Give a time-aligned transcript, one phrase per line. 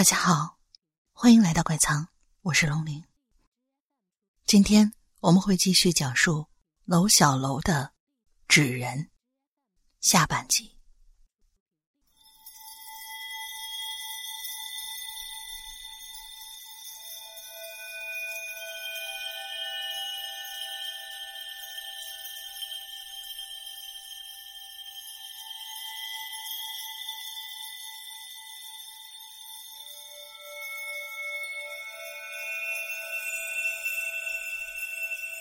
[0.00, 0.58] 大家好，
[1.12, 2.06] 欢迎来到怪仓，
[2.40, 3.04] 我是龙鳞。
[4.46, 6.46] 今天我们会继续讲述
[6.86, 7.92] 楼小楼的
[8.48, 9.10] 纸人
[10.00, 10.79] 下半集。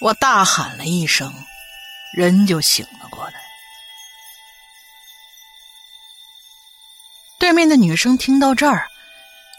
[0.00, 1.32] 我大喊了一声，
[2.14, 3.40] 人就醒了过来。
[7.38, 8.88] 对面的女生听到这儿，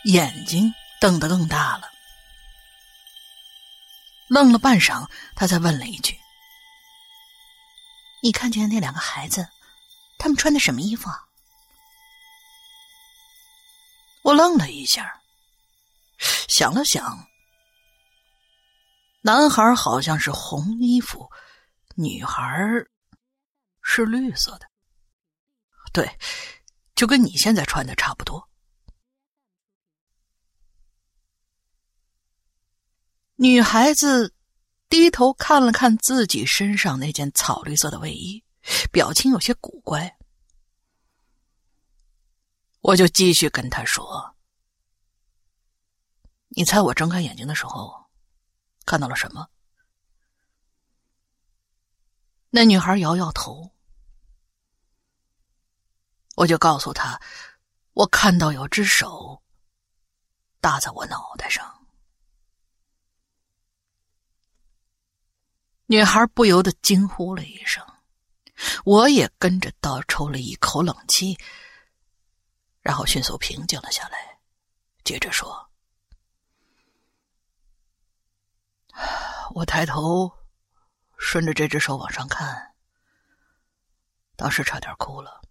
[0.05, 1.91] 眼睛瞪得更大了，
[4.27, 6.19] 愣了半晌，她才问了一句
[8.23, 9.47] ：“你看见那两个孩子，
[10.17, 11.23] 他们穿的什么衣服啊？”
[14.23, 15.21] 我愣了一下，
[16.47, 17.27] 想了想。
[19.21, 21.29] 男孩好像是红衣服，
[21.95, 22.43] 女孩
[23.81, 24.67] 是绿色的。
[25.93, 26.09] 对，
[26.95, 28.49] 就跟你现在穿的差不多。
[33.35, 34.33] 女孩子
[34.89, 38.43] 低头看了看自己身上那件草绿色的卫衣，
[38.91, 40.17] 表情有些古怪。
[42.81, 44.35] 我就继续跟他说
[46.49, 48.00] ：“你猜我睁开眼睛的时候？”
[48.91, 49.49] 看到了什么？
[52.49, 53.71] 那女孩摇摇头。
[56.35, 57.17] 我就告诉她，
[57.93, 59.41] 我看到有只手
[60.59, 61.87] 搭在我脑袋上。
[65.85, 67.81] 女孩不由得惊呼了一声，
[68.83, 71.37] 我也跟着倒抽了一口冷气，
[72.81, 74.37] 然后迅速平静了下来，
[75.05, 75.70] 接着说。
[79.53, 80.31] 我抬头，
[81.17, 82.73] 顺着这只手往上看，
[84.35, 85.41] 当时差点哭了，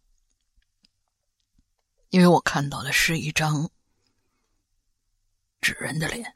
[2.09, 3.69] 因为我看到的是一张
[5.61, 6.35] 纸人的脸。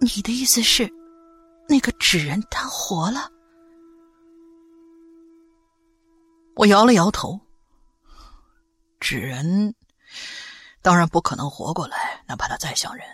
[0.00, 0.90] 你的意思是，
[1.68, 3.30] 那个纸人他活了？
[6.56, 7.38] 我摇了摇头。
[8.98, 9.74] 纸人
[10.82, 13.06] 当然不可能活过来，哪怕他再像人。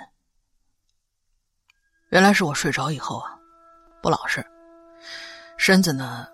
[2.11, 3.37] 原来是我睡着以后啊，
[4.01, 4.45] 不老实，
[5.57, 6.27] 身子呢，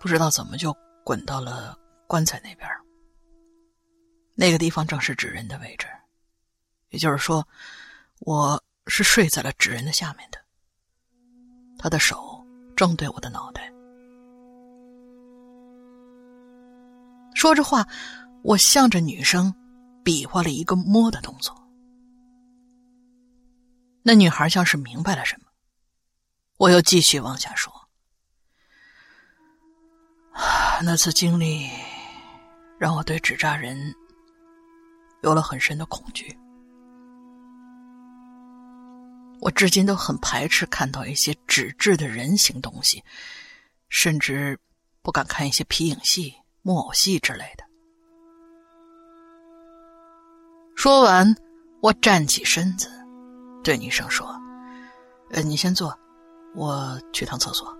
[0.00, 2.68] 不知道怎么就滚到了棺材那边。
[4.34, 5.86] 那个地方正是纸人的位置，
[6.90, 7.46] 也就是说，
[8.20, 10.38] 我是睡在了纸人的下面的。
[11.78, 12.44] 他的手
[12.76, 13.72] 正对我的脑袋。
[17.34, 17.86] 说着话，
[18.42, 19.54] 我向着女生
[20.02, 21.54] 比划了一个摸的动作。
[24.08, 25.44] 那女孩像是明白了什么，
[26.56, 27.70] 我又继续往下说。
[30.82, 31.68] 那次经历
[32.78, 33.94] 让我对纸扎人
[35.20, 36.34] 有了很深的恐惧，
[39.40, 43.04] 我至今都很排斥看到一些纸质的人形东西，
[43.90, 44.58] 甚至
[45.02, 47.64] 不敢看一些皮影戏、木偶戏之类的。
[50.74, 51.36] 说完，
[51.82, 52.97] 我站起身子。
[53.68, 54.26] 对女生说
[55.28, 55.94] ：“呃，你先坐，
[56.54, 57.76] 我去趟厕所。”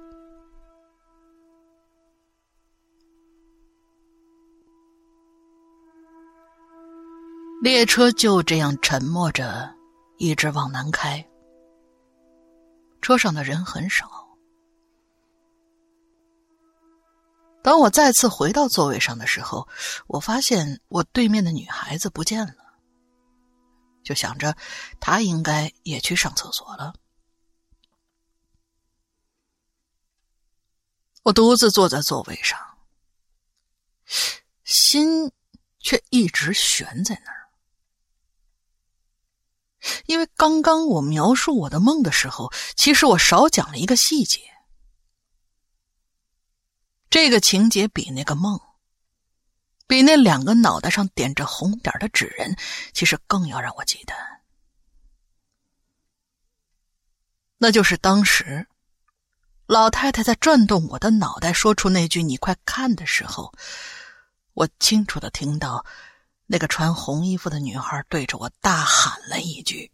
[7.63, 9.75] 列车就这样沉默着，
[10.19, 11.27] 一直往南开。
[13.01, 14.29] 车上的人很少。
[17.63, 19.67] 当我再次回到座位上的时候，
[20.07, 22.68] 我发现我对面的女孩子不见了。
[24.09, 24.57] 就想着，
[25.01, 26.95] 他应该也去上厕所了。
[31.25, 32.59] 我独自坐在座位上，
[34.65, 35.31] 心
[35.79, 37.51] 却一直悬在那儿。
[40.07, 44.41] 因为刚刚我描述我的梦的时候，其实我少讲了一个细节。
[47.11, 48.59] 这个情节比那个梦。
[49.89, 52.57] 比那两个脑袋上点着红点的纸人，
[52.93, 54.15] 其实更要让我记得。
[57.57, 58.69] 那就是当时，
[59.67, 63.53] 老太太在转动我的脑袋，说出那句“你快看”的时候，
[64.53, 65.85] 我清楚的听到
[66.47, 69.91] 那个穿红衣服的女孩对着我大喊了一句：“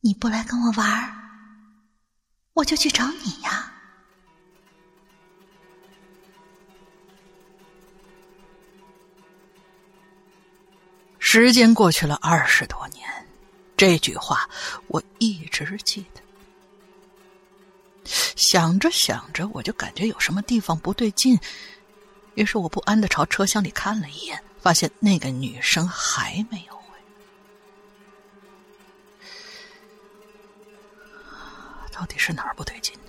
[0.00, 1.16] 你不来跟我玩，
[2.52, 3.72] 我就去找你呀。”
[11.30, 13.06] 时间过去了二十多年，
[13.76, 14.48] 这句话
[14.86, 16.22] 我一直记得。
[18.34, 21.38] 想着想着，我就感觉有什么地方不对劲，
[22.32, 26.96] 于是我不安的朝车厢里看了一眼，发现那个女生还没有回
[31.92, 33.07] 到底是哪儿不对劲呢？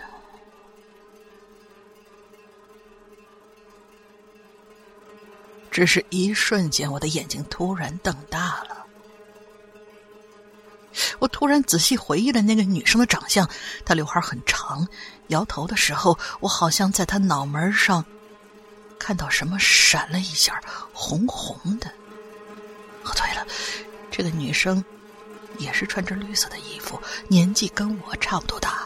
[5.79, 8.85] 只是一瞬间，我的眼睛突然瞪大了。
[11.19, 13.49] 我突然仔细回忆了那个女生的长相，
[13.85, 14.85] 她刘海很长，
[15.27, 18.03] 摇头的时候，我好像在她脑门上
[18.99, 20.61] 看到什么闪了一下，
[20.91, 21.87] 红红的。
[23.05, 23.47] 哦，对了，
[24.11, 24.83] 这个女生
[25.59, 28.85] 也是穿着绿色的衣服，年纪跟我差不多大。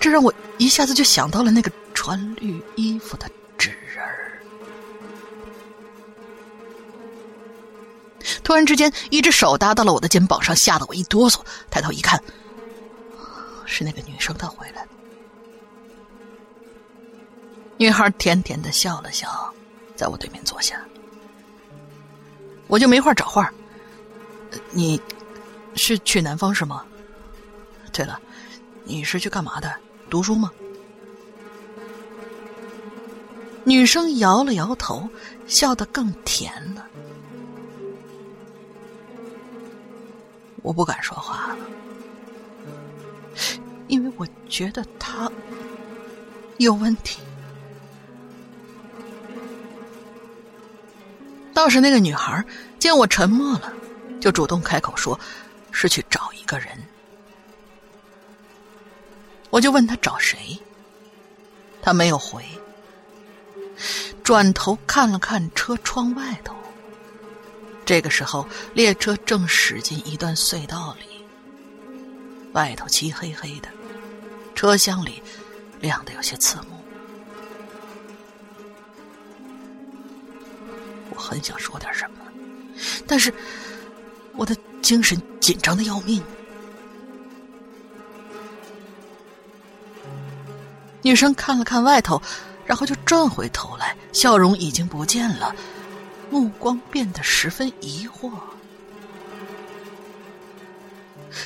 [0.00, 4.40] 这让我一下子就想到了那个穿绿衣服的纸人儿。
[8.42, 11.40] 突然之间，一只手搭到了我的肩膀上，吓得我一哆嗦。
[11.70, 12.18] 抬头一看，
[13.66, 14.88] 是那个女生她回来了。
[17.76, 19.54] 女孩甜甜的笑了笑，
[19.96, 20.82] 在我对面坐下。
[22.68, 23.52] 我就没话找话。
[24.70, 25.00] 你
[25.74, 26.84] 是去南方是吗？
[27.92, 28.20] 对了，
[28.84, 29.72] 你是去干嘛的？
[30.10, 30.50] 读书吗？
[33.64, 35.08] 女生摇了摇头，
[35.46, 36.84] 笑得更甜了。
[40.62, 41.58] 我不敢说话了，
[43.86, 45.30] 因为我觉得他
[46.58, 47.20] 有问题。
[51.54, 52.44] 倒是那个女孩
[52.78, 53.72] 见我沉默了，
[54.20, 55.18] 就主动开口说
[55.70, 56.68] ：“是去找一个人。”
[59.50, 60.58] 我就问他找谁，
[61.82, 62.44] 他没有回，
[64.22, 66.54] 转头看了看车窗外头。
[67.84, 71.24] 这个时候，列车正驶进一段隧道里，
[72.52, 73.68] 外头漆黑黑的，
[74.54, 75.20] 车厢里
[75.80, 76.78] 亮的有些刺目。
[81.10, 82.18] 我很想说点什么，
[83.08, 83.34] 但是
[84.34, 86.22] 我的精神紧张的要命。
[91.10, 92.22] 女生看了看外头，
[92.64, 95.52] 然后就转回头来，笑容已经不见了。
[96.30, 98.30] 目光变得十分疑惑，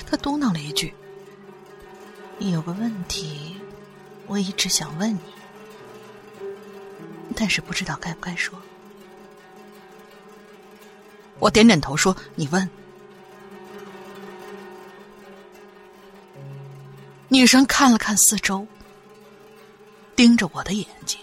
[0.06, 0.92] 他嘟囔了一句
[2.40, 3.56] ：“有个问题，
[4.26, 5.20] 我一直想问你，
[7.34, 8.60] 但是不知道该不该说。”
[11.40, 12.68] 我点点头说：“你问。”
[17.28, 18.66] 女生看了看四周，
[20.16, 21.18] 盯着我的眼睛，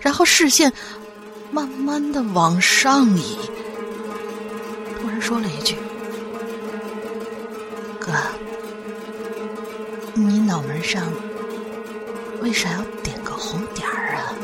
[0.00, 0.72] 然后视线。
[1.50, 3.38] 慢慢的往上移，
[5.00, 5.74] 突然说了一句
[7.98, 8.12] ：“哥，
[10.12, 11.10] 你脑门上
[12.42, 14.34] 为啥要点个红点儿啊？”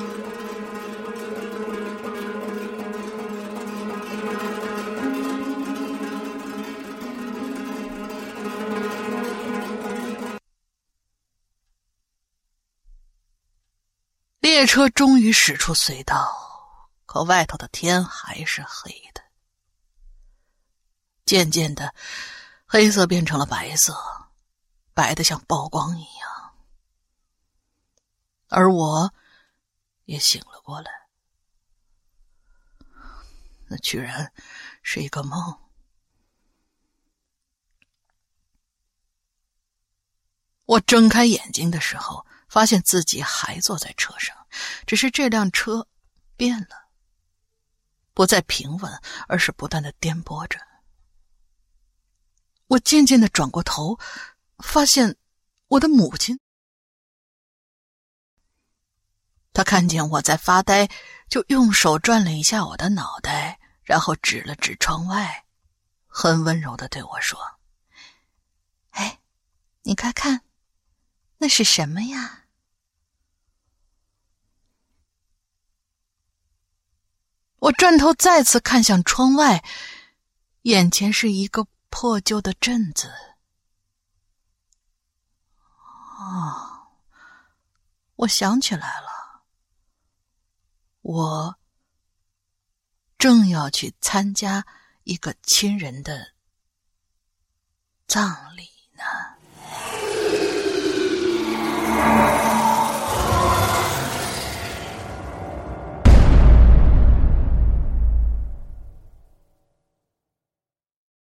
[14.74, 16.98] 车终于驶出隧道。
[17.06, 19.22] 可外头的天还是黑的，
[21.24, 21.94] 渐渐的，
[22.66, 23.96] 黑色变成了白色，
[24.93, 26.56] 白的像曝光一样。
[28.48, 29.14] 而我
[30.06, 30.90] 也醒了过来，
[33.69, 34.32] 那居然
[34.82, 35.56] 是一个梦。
[40.64, 44.44] 我睁开眼睛的时候，发现自己还坐在车上，
[44.87, 45.87] 只是这辆车
[46.37, 46.84] 变了。
[48.13, 50.61] 不再平稳，而是不断的颠簸着。
[52.69, 53.99] 我渐渐的转过头，
[54.58, 55.17] 发现
[55.67, 56.39] 我的母亲。
[59.53, 60.89] 他看见我在发呆，
[61.29, 65.44] 就用手转了一下我的脑袋，然后指了指窗外，
[66.06, 67.39] 很温柔的对我说
[68.91, 69.20] ：“哎，
[69.82, 70.44] 你快看，
[71.39, 72.44] 那是什么呀？”
[77.64, 79.64] 我转头再次看向窗外
[80.62, 83.10] 眼前是一个破旧的镇子。
[86.18, 86.88] 哦
[88.16, 89.42] 我想起来了
[91.00, 91.56] 我
[93.18, 94.66] 正要去参加
[95.04, 96.32] 一个亲人的
[98.06, 99.04] 葬礼呢。